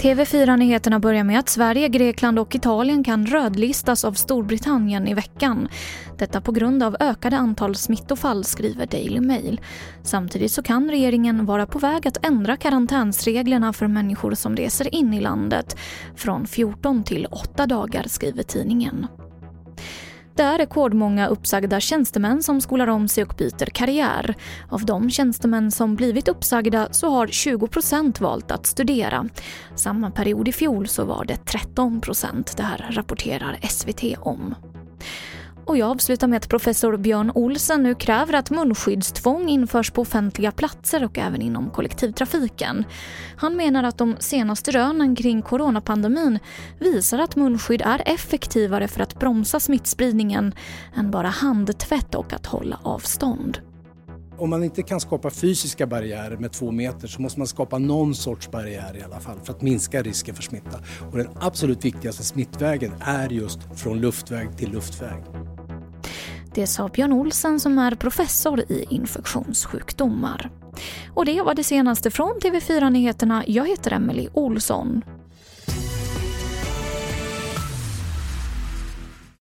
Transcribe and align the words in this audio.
TV4-nyheterna 0.00 0.98
börjar 0.98 1.24
med 1.24 1.38
att 1.38 1.48
Sverige, 1.48 1.88
Grekland 1.88 2.38
och 2.38 2.54
Italien 2.54 3.04
kan 3.04 3.26
rödlistas 3.26 4.04
av 4.04 4.12
Storbritannien 4.12 5.08
i 5.08 5.14
veckan. 5.14 5.68
Detta 6.18 6.40
på 6.40 6.52
grund 6.52 6.82
av 6.82 6.96
ökade 7.00 7.36
antal 7.36 7.76
smittofall, 7.76 8.44
skriver 8.44 8.86
Daily 8.86 9.20
Mail. 9.20 9.60
Samtidigt 10.02 10.52
så 10.52 10.62
kan 10.62 10.90
regeringen 10.90 11.46
vara 11.46 11.66
på 11.66 11.78
väg 11.78 12.08
att 12.08 12.26
ändra 12.26 12.56
karantänsreglerna 12.56 13.72
för 13.72 13.86
människor 13.86 14.34
som 14.34 14.56
reser 14.56 14.94
in 14.94 15.14
i 15.14 15.20
landet 15.20 15.76
från 16.16 16.46
14 16.46 17.04
till 17.04 17.26
8 17.26 17.66
dagar, 17.66 18.04
skriver 18.08 18.42
tidningen. 18.42 19.06
Det 20.40 20.44
är 20.44 20.58
rekordmånga 20.58 21.26
uppsagda 21.26 21.80
tjänstemän 21.80 22.42
som 22.42 22.60
skolar 22.60 22.86
om 22.86 23.08
sig 23.08 23.24
och 23.24 23.34
byter 23.38 23.66
karriär. 23.66 24.34
Av 24.68 24.84
de 24.84 25.10
tjänstemän 25.10 25.70
som 25.70 25.96
blivit 25.96 26.28
uppsagda 26.28 26.88
så 26.90 27.10
har 27.10 27.26
20% 27.26 28.20
valt 28.20 28.50
att 28.50 28.66
studera. 28.66 29.28
Samma 29.74 30.10
period 30.10 30.48
i 30.48 30.52
fjol 30.52 30.88
så 30.88 31.04
var 31.04 31.24
det 31.24 31.36
13 31.36 32.00
Det 32.56 32.62
här 32.62 32.90
rapporterar 32.90 33.58
SVT 33.68 34.18
om. 34.20 34.54
Och 35.64 35.76
jag 35.76 35.90
avslutar 35.90 36.28
med 36.28 36.36
att 36.36 36.48
professor 36.48 36.96
Björn 36.96 37.32
Olsen 37.34 37.82
nu 37.82 37.94
kräver 37.94 38.34
att 38.34 38.50
munskyddstvång 38.50 39.48
införs 39.48 39.90
på 39.90 40.02
offentliga 40.02 40.52
platser 40.52 41.04
och 41.04 41.18
även 41.18 41.42
inom 41.42 41.70
kollektivtrafiken. 41.70 42.84
Han 43.36 43.56
menar 43.56 43.84
att 43.84 43.98
de 43.98 44.16
senaste 44.18 44.70
rönen 44.70 45.16
kring 45.16 45.42
coronapandemin 45.42 46.38
visar 46.78 47.18
att 47.18 47.36
munskydd 47.36 47.82
är 47.82 48.02
effektivare 48.06 48.88
för 48.88 49.02
att 49.02 49.18
bromsa 49.18 49.60
smittspridningen 49.60 50.54
än 50.96 51.10
bara 51.10 51.28
handtvätt 51.28 52.14
och 52.14 52.32
att 52.32 52.46
hålla 52.46 52.80
avstånd 52.82 53.60
om 54.40 54.50
man 54.50 54.64
inte 54.64 54.82
kan 54.82 55.00
skapa 55.00 55.30
fysiska 55.30 55.86
barriärer 55.86 56.36
med 56.36 56.52
två 56.52 56.70
meter 56.70 57.08
så 57.08 57.22
måste 57.22 57.40
man 57.40 57.46
skapa 57.46 57.78
någon 57.78 58.14
sorts 58.14 58.50
barriär 58.50 58.96
i 58.96 59.02
alla 59.02 59.20
fall 59.20 59.38
för 59.44 59.52
att 59.52 59.62
minska 59.62 60.02
risken 60.02 60.34
för 60.34 60.42
smitta. 60.42 60.80
Och 61.12 61.18
den 61.18 61.28
absolut 61.40 61.84
viktigaste 61.84 62.24
smittvägen 62.24 62.92
är 63.00 63.28
just 63.28 63.58
från 63.76 64.00
luftväg 64.00 64.56
till 64.56 64.70
luftväg. 64.70 65.39
Det 66.54 66.66
sa 66.66 66.88
Björn 66.88 67.12
Olsen 67.12 67.60
som 67.60 67.78
är 67.78 67.94
professor 67.94 68.60
i 68.60 68.86
infektionssjukdomar. 68.90 70.50
Och 71.14 71.24
det 71.24 71.42
var 71.42 71.54
det 71.54 71.64
senaste 71.64 72.10
från 72.10 72.40
TV4 72.42 72.90
Nyheterna. 72.90 73.44
Jag 73.46 73.68
heter 73.68 73.92
Emily 73.92 74.28
Olsson. 74.32 75.02